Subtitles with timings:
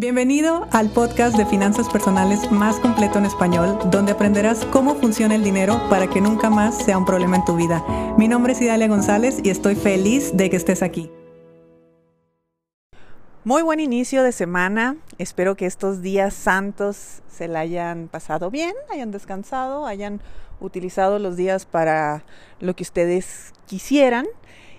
[0.00, 5.44] Bienvenido al podcast de finanzas personales más completo en español, donde aprenderás cómo funciona el
[5.44, 7.84] dinero para que nunca más sea un problema en tu vida.
[8.16, 11.10] Mi nombre es Idalia González y estoy feliz de que estés aquí.
[13.44, 14.96] Muy buen inicio de semana.
[15.18, 20.22] Espero que estos días santos se la hayan pasado bien, hayan descansado, hayan
[20.60, 22.24] utilizado los días para
[22.58, 24.26] lo que ustedes quisieran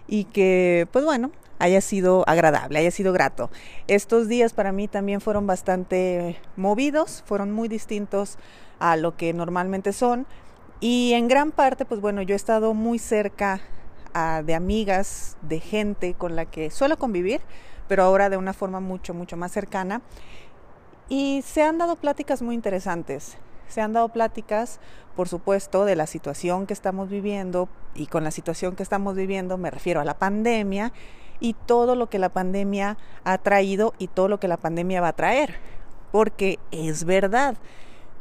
[0.07, 1.29] y que, pues bueno,
[1.61, 3.51] haya sido agradable, haya sido grato.
[3.87, 8.37] Estos días para mí también fueron bastante movidos, fueron muy distintos
[8.79, 10.25] a lo que normalmente son
[10.79, 13.61] y en gran parte, pues bueno, yo he estado muy cerca
[14.15, 17.41] ah, de amigas, de gente con la que suelo convivir,
[17.87, 20.01] pero ahora de una forma mucho, mucho más cercana.
[21.07, 23.37] Y se han dado pláticas muy interesantes.
[23.67, 24.79] Se han dado pláticas,
[25.15, 29.59] por supuesto, de la situación que estamos viviendo y con la situación que estamos viviendo
[29.59, 30.91] me refiero a la pandemia
[31.41, 35.09] y todo lo que la pandemia ha traído y todo lo que la pandemia va
[35.09, 35.55] a traer.
[36.13, 37.57] Porque es verdad,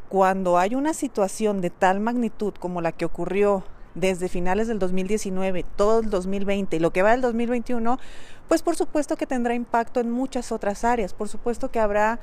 [0.09, 3.63] cuando hay una situación de tal magnitud como la que ocurrió
[3.95, 7.99] desde finales del 2019, todo el 2020 y lo que va del 2021,
[8.47, 12.19] pues por supuesto que tendrá impacto en muchas otras áreas, por supuesto que habrá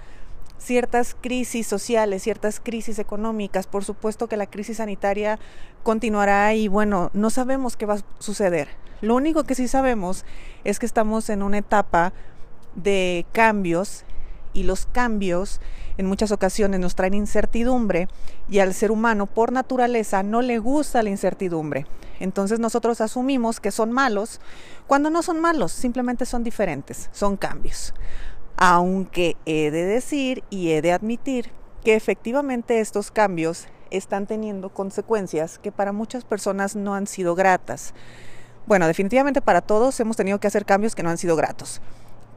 [0.58, 5.38] ciertas crisis sociales, ciertas crisis económicas, por supuesto que la crisis sanitaria
[5.82, 8.68] continuará y bueno, no sabemos qué va a suceder.
[9.00, 10.24] Lo único que sí sabemos
[10.64, 12.12] es que estamos en una etapa
[12.74, 14.04] de cambios
[14.52, 15.60] y los cambios
[15.98, 18.08] en muchas ocasiones nos traen incertidumbre
[18.48, 21.86] y al ser humano por naturaleza no le gusta la incertidumbre.
[22.20, 24.40] Entonces nosotros asumimos que son malos
[24.86, 27.94] cuando no son malos, simplemente son diferentes, son cambios
[28.58, 31.52] aunque he de decir y he de admitir
[31.84, 37.94] que efectivamente estos cambios están teniendo consecuencias que para muchas personas no han sido gratas.
[38.68, 41.80] Bueno, definitivamente para todos hemos tenido que hacer cambios que no han sido gratos,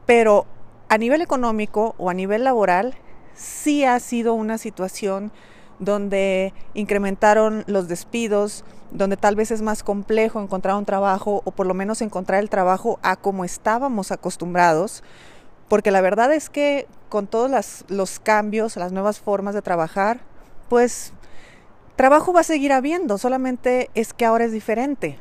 [0.06, 0.46] pero
[0.88, 2.94] a nivel económico o a nivel laboral
[3.34, 5.30] sí ha sido una situación
[5.78, 11.66] donde incrementaron los despidos, donde tal vez es más complejo encontrar un trabajo o por
[11.66, 15.04] lo menos encontrar el trabajo a como estábamos acostumbrados,
[15.68, 20.20] porque la verdad es que con todos los cambios, las nuevas formas de trabajar,
[20.70, 21.12] pues
[21.96, 25.18] trabajo va a seguir habiendo, solamente es que ahora es diferente.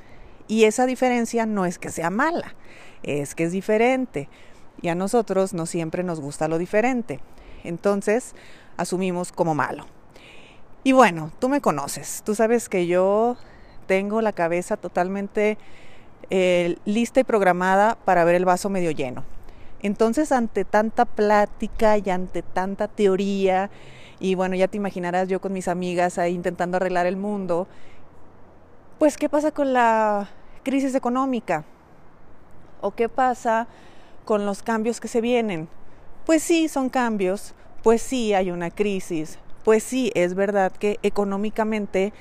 [0.52, 2.56] Y esa diferencia no es que sea mala,
[3.04, 4.28] es que es diferente.
[4.82, 7.22] Y a nosotros no siempre nos gusta lo diferente.
[7.64, 8.36] Entonces,
[8.76, 9.86] asumimos como malo.
[10.84, 13.38] Y bueno, tú me conoces, tú sabes que yo
[13.88, 15.58] tengo la cabeza totalmente
[16.30, 19.24] eh, lista y programada para ver el vaso medio lleno.
[19.82, 23.70] Entonces, ante tanta plática y ante tanta teoría,
[24.20, 27.70] y bueno, ya te imaginarás yo con mis amigas ahí intentando arreglar el mundo,
[29.00, 30.30] pues, ¿qué pasa con la
[30.64, 31.66] crisis económica?
[32.82, 33.68] ¿O qué pasa
[34.26, 35.68] con los cambios que se vienen?
[36.26, 42.14] Pues sí, son cambios, pues sí hay una crisis, pues sí, es verdad que económicamente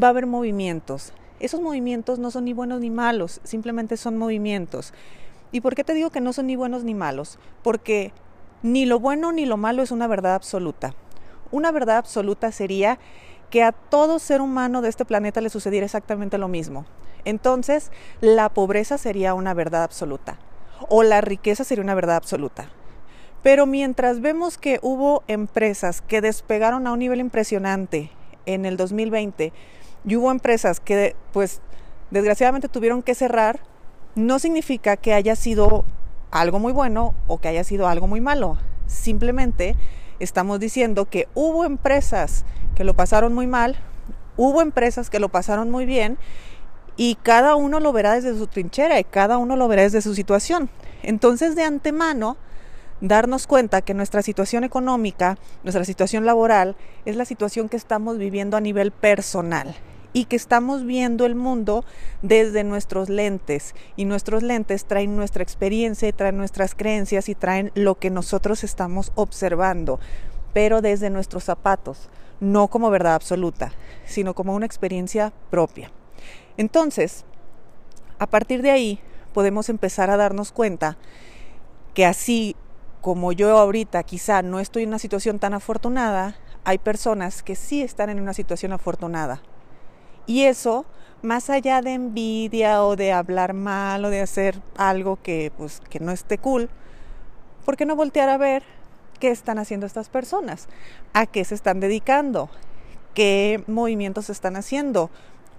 [0.00, 1.12] va a haber movimientos.
[1.40, 4.92] Esos movimientos no son ni buenos ni malos, simplemente son movimientos.
[5.52, 7.38] ¿Y por qué te digo que no son ni buenos ni malos?
[7.62, 8.12] Porque
[8.62, 10.94] ni lo bueno ni lo malo es una verdad absoluta.
[11.50, 12.98] Una verdad absoluta sería
[13.50, 16.86] que a todo ser humano de este planeta le sucediera exactamente lo mismo.
[17.24, 20.38] Entonces, la pobreza sería una verdad absoluta
[20.88, 22.70] o la riqueza sería una verdad absoluta.
[23.42, 28.10] Pero mientras vemos que hubo empresas que despegaron a un nivel impresionante
[28.46, 29.52] en el 2020
[30.04, 31.60] y hubo empresas que pues
[32.10, 33.60] desgraciadamente tuvieron que cerrar,
[34.14, 35.84] no significa que haya sido
[36.30, 38.58] algo muy bueno o que haya sido algo muy malo.
[38.86, 39.76] Simplemente
[40.20, 43.76] estamos diciendo que hubo empresas que lo pasaron muy mal,
[44.36, 46.18] hubo empresas que lo pasaron muy bien
[46.96, 50.14] y cada uno lo verá desde su trinchera y cada uno lo verá desde su
[50.14, 50.68] situación.
[51.02, 52.36] Entonces, de antemano,
[53.00, 58.56] darnos cuenta que nuestra situación económica, nuestra situación laboral, es la situación que estamos viviendo
[58.56, 59.76] a nivel personal
[60.12, 61.84] y que estamos viendo el mundo
[62.22, 67.96] desde nuestros lentes y nuestros lentes traen nuestra experiencia, traen nuestras creencias y traen lo
[67.96, 70.00] que nosotros estamos observando,
[70.52, 72.08] pero desde nuestros zapatos,
[72.40, 73.72] no como verdad absoluta,
[74.06, 75.90] sino como una experiencia propia.
[76.56, 77.24] Entonces,
[78.18, 79.00] a partir de ahí
[79.34, 80.96] podemos empezar a darnos cuenta
[81.94, 82.56] que así
[83.00, 87.82] como yo ahorita quizá no estoy en una situación tan afortunada, hay personas que sí
[87.82, 89.40] están en una situación afortunada
[90.28, 90.86] y eso,
[91.22, 95.98] más allá de envidia o de hablar mal o de hacer algo que, pues, que
[95.98, 96.68] no esté cool,
[97.64, 98.62] ¿por qué no voltear a ver
[99.18, 100.68] qué están haciendo estas personas?
[101.14, 102.48] ¿A qué se están dedicando?
[103.14, 105.10] ¿Qué movimientos están haciendo?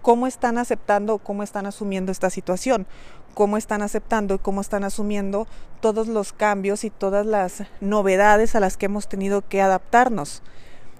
[0.02, 2.88] cómo están aceptando, cómo están asumiendo esta situación,
[3.34, 5.48] cómo están aceptando y cómo están asumiendo
[5.82, 10.42] todos los cambios y todas las novedades a las que hemos tenido que adaptarnos.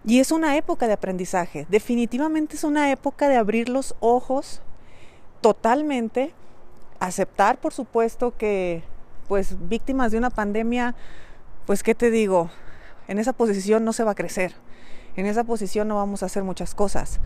[0.06, 4.62] Y es una época de aprendizaje, definitivamente es una época de abrir los ojos
[5.42, 6.34] totalmente,
[7.00, 8.84] aceptar por supuesto que
[9.28, 10.96] pues víctimas de una pandemia,
[11.66, 12.50] pues qué te digo,
[13.08, 14.56] en esa posición no se va a crecer,
[15.16, 17.20] en esa posición no vamos a hacer muchas cosas.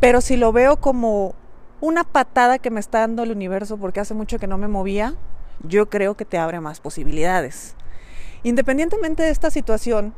[0.00, 1.34] Pero si lo veo como
[1.80, 5.14] una patada que me está dando el universo porque hace mucho que no me movía,
[5.62, 7.74] yo creo que te abre más posibilidades.
[8.42, 10.14] Independientemente de esta situación,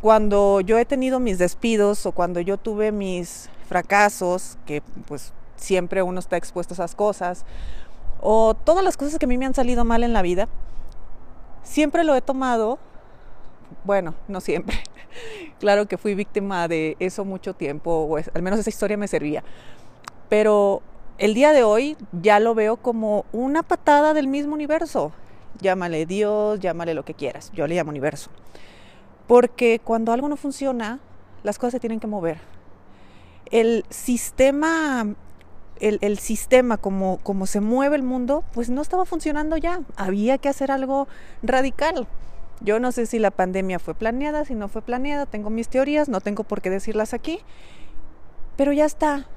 [0.00, 6.02] cuando yo he tenido mis despidos o cuando yo tuve mis fracasos, que pues siempre
[6.02, 7.44] uno está expuesto a esas cosas,
[8.20, 10.48] o todas las cosas que a mí me han salido mal en la vida,
[11.62, 12.78] siempre lo he tomado,
[13.84, 14.78] bueno, no siempre,
[15.60, 19.42] claro que fui víctima de eso mucho tiempo, o al menos esa historia me servía,
[20.28, 20.82] pero
[21.18, 25.10] el día de hoy ya lo veo como una patada del mismo universo.
[25.60, 28.30] Llámale Dios, llámale lo que quieras, yo le llamo universo.
[29.28, 30.98] Porque cuando algo no funciona,
[31.44, 32.40] las cosas se tienen que mover.
[33.50, 35.14] El sistema,
[35.80, 39.82] el, sistema como, como se mueve el mundo, pues no estaba funcionando ya.
[39.96, 41.06] Había que hacer algo
[41.42, 42.08] radical.
[42.60, 46.08] Yo no sé si la pandemia fue planeada, si no fue planeada, tengo mis teorías,
[46.08, 47.38] no tengo por qué decirlas aquí,
[48.56, 49.28] pero ya está,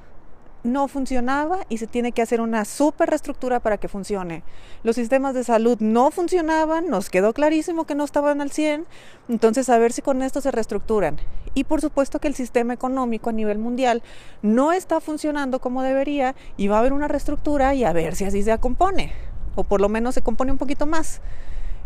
[0.63, 4.43] no funcionaba y se tiene que hacer una super reestructura para que funcione.
[4.83, 8.85] Los sistemas de salud no funcionaban, nos quedó clarísimo que no estaban al 100,
[9.29, 11.17] entonces a ver si con esto se reestructuran.
[11.53, 14.03] Y por supuesto que el sistema económico a nivel mundial
[14.41, 18.25] no está funcionando como debería y va a haber una reestructura y a ver si
[18.25, 19.13] así se compone,
[19.55, 21.21] o por lo menos se compone un poquito más.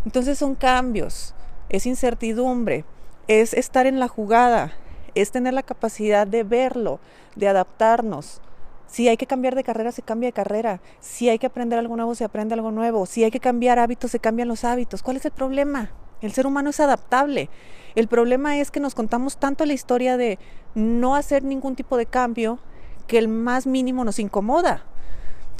[0.04, 1.34] Entonces son cambios,
[1.68, 2.84] es incertidumbre,
[3.26, 4.72] es estar en la jugada,
[5.16, 7.00] es tener la capacidad de verlo,
[7.34, 8.40] de adaptarnos,
[8.86, 10.80] si hay que cambiar de carrera, se cambia de carrera.
[11.00, 13.06] Si hay que aprender algo nuevo, se aprende algo nuevo.
[13.06, 15.02] Si hay que cambiar hábitos, se cambian los hábitos.
[15.02, 15.90] ¿Cuál es el problema?
[16.22, 17.50] El ser humano es adaptable.
[17.94, 20.38] El problema es que nos contamos tanto la historia de
[20.74, 22.58] no hacer ningún tipo de cambio
[23.06, 24.84] que el más mínimo nos incomoda.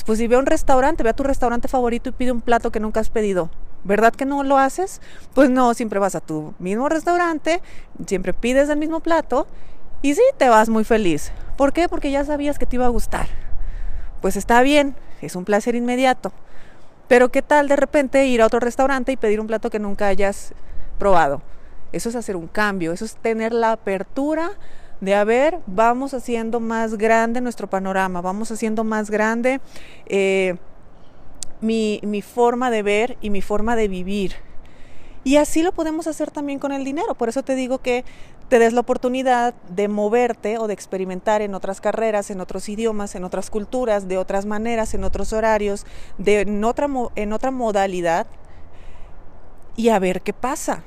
[0.04, 2.80] Pues si ve un restaurante, ve a tu restaurante favorito y pide un plato que
[2.80, 3.50] nunca has pedido.
[3.84, 5.00] ¿Verdad que no lo haces?
[5.34, 7.60] Pues no, siempre vas a tu mismo restaurante,
[8.06, 9.46] siempre pides el mismo plato
[10.02, 11.32] y sí, te vas muy feliz.
[11.56, 11.88] ¿Por qué?
[11.88, 13.28] Porque ya sabías que te iba a gustar.
[14.20, 16.32] Pues está bien, es un placer inmediato.
[17.08, 20.08] Pero ¿qué tal de repente ir a otro restaurante y pedir un plato que nunca
[20.08, 20.52] hayas
[20.98, 21.42] probado?
[21.92, 24.50] Eso es hacer un cambio, eso es tener la apertura
[25.00, 29.60] de a ver, vamos haciendo más grande nuestro panorama, vamos haciendo más grande
[30.06, 30.56] eh,
[31.60, 34.45] mi, mi forma de ver y mi forma de vivir.
[35.26, 37.16] Y así lo podemos hacer también con el dinero.
[37.16, 38.04] Por eso te digo que
[38.48, 43.16] te des la oportunidad de moverte o de experimentar en otras carreras, en otros idiomas,
[43.16, 45.84] en otras culturas, de otras maneras, en otros horarios,
[46.16, 48.28] de, en, otra, en otra modalidad
[49.74, 50.84] y a ver qué pasa.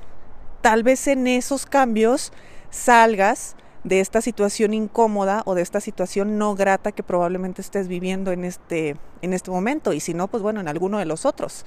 [0.61, 2.31] Tal vez en esos cambios
[2.69, 8.31] salgas de esta situación incómoda o de esta situación no grata que probablemente estés viviendo
[8.31, 11.65] en este, en este momento y si no, pues bueno, en alguno de los otros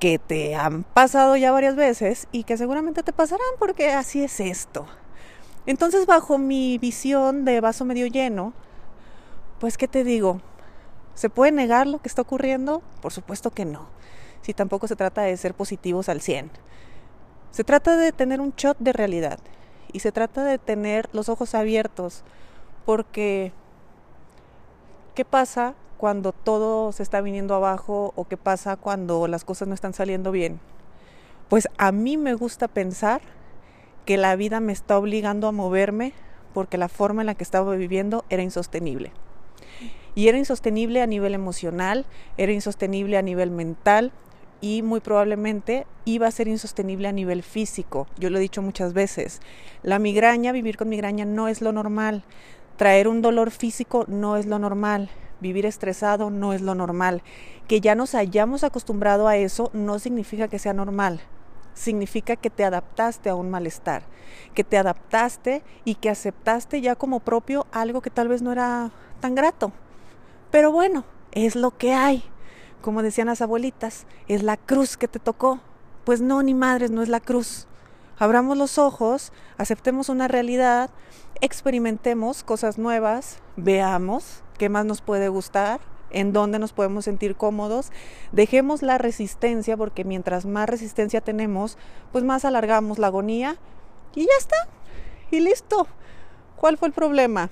[0.00, 4.40] que te han pasado ya varias veces y que seguramente te pasarán porque así es
[4.40, 4.86] esto.
[5.66, 8.54] Entonces, bajo mi visión de vaso medio lleno,
[9.60, 10.40] pues, ¿qué te digo?
[11.14, 12.82] ¿Se puede negar lo que está ocurriendo?
[13.02, 13.88] Por supuesto que no.
[14.40, 16.50] Si tampoco se trata de ser positivos al 100.
[17.50, 19.38] Se trata de tener un shot de realidad
[19.92, 22.24] y se trata de tener los ojos abiertos
[22.86, 23.52] porque
[25.20, 29.74] ¿qué pasa cuando todo se está viniendo abajo o qué pasa cuando las cosas no
[29.74, 30.60] están saliendo bien.
[31.50, 33.20] Pues a mí me gusta pensar
[34.06, 36.14] que la vida me está obligando a moverme
[36.54, 39.12] porque la forma en la que estaba viviendo era insostenible.
[40.14, 42.06] Y era insostenible a nivel emocional,
[42.38, 44.12] era insostenible a nivel mental
[44.62, 48.06] y muy probablemente iba a ser insostenible a nivel físico.
[48.18, 49.42] Yo lo he dicho muchas veces.
[49.82, 52.24] La migraña, vivir con migraña no es lo normal.
[52.80, 55.10] Traer un dolor físico no es lo normal
[55.40, 57.22] vivir estresado no es lo normal.
[57.66, 61.20] Que ya nos hayamos acostumbrado a eso no significa que sea normal.
[61.74, 64.04] Significa que te adaptaste a un malestar,
[64.54, 68.90] que te adaptaste y que aceptaste ya como propio algo que tal vez no era
[69.20, 69.72] tan grato.
[70.50, 72.24] Pero bueno, es lo que hay.
[72.80, 75.60] Como decían las abuelitas, es la cruz que te tocó.
[76.04, 77.66] Pues no, ni madres, no es la cruz.
[78.20, 80.90] Abramos los ojos, aceptemos una realidad,
[81.40, 87.90] experimentemos cosas nuevas, veamos qué más nos puede gustar, en dónde nos podemos sentir cómodos.
[88.30, 91.78] Dejemos la resistencia porque mientras más resistencia tenemos,
[92.12, 93.56] pues más alargamos la agonía
[94.14, 94.56] y ya está.
[95.32, 95.88] Y listo.
[96.56, 97.50] ¿Cuál fue el problema?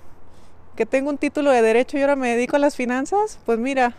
[0.79, 3.97] que tengo un título de derecho y ahora me dedico a las finanzas, pues mira,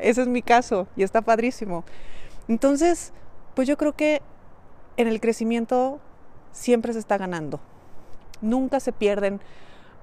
[0.00, 1.84] ese es mi caso y está padrísimo.
[2.48, 3.12] Entonces,
[3.54, 4.20] pues yo creo que
[4.96, 6.00] en el crecimiento
[6.52, 7.60] siempre se está ganando.
[8.40, 9.40] Nunca se pierden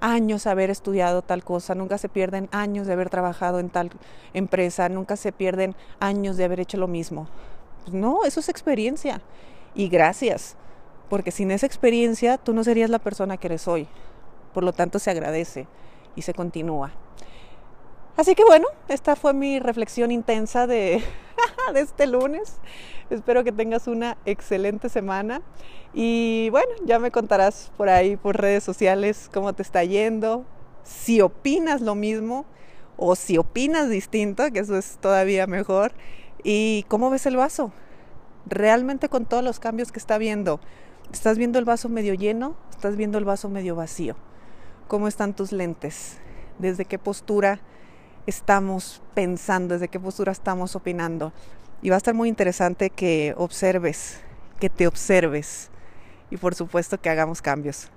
[0.00, 3.90] años de haber estudiado tal cosa, nunca se pierden años de haber trabajado en tal
[4.32, 7.28] empresa, nunca se pierden años de haber hecho lo mismo.
[7.82, 9.20] Pues no, eso es experiencia.
[9.74, 10.56] Y gracias,
[11.08, 13.88] porque sin esa experiencia tú no serías la persona que eres hoy.
[14.54, 15.66] Por lo tanto, se agradece
[16.16, 16.92] y se continúa.
[18.16, 21.02] Así que bueno, esta fue mi reflexión intensa de,
[21.74, 22.58] de este lunes.
[23.10, 25.42] Espero que tengas una excelente semana
[25.92, 30.44] y bueno, ya me contarás por ahí, por redes sociales, cómo te está yendo,
[30.84, 32.46] si opinas lo mismo
[32.96, 35.92] o si opinas distinto, que eso es todavía mejor,
[36.44, 37.72] y cómo ves el vaso.
[38.46, 40.60] Realmente con todos los cambios que está viendo,
[41.12, 42.54] ¿estás viendo el vaso medio lleno?
[42.70, 44.14] ¿Estás viendo el vaso medio vacío?
[44.86, 46.18] ¿Cómo están tus lentes?
[46.58, 47.58] ¿Desde qué postura
[48.26, 49.74] estamos pensando?
[49.74, 51.32] ¿Desde qué postura estamos opinando?
[51.82, 54.20] Y va a estar muy interesante que observes,
[54.58, 55.70] que te observes
[56.30, 57.88] y por supuesto que hagamos cambios.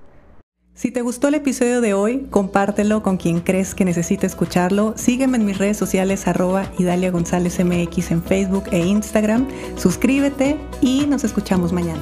[0.76, 4.94] Si te gustó el episodio de hoy, compártelo con quien crees que necesite escucharlo.
[4.98, 9.48] Sígueme en mis redes sociales arroba Idalia González MX en Facebook e Instagram.
[9.78, 12.02] Suscríbete y nos escuchamos mañana.